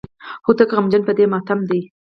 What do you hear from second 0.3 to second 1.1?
هوتک غمجن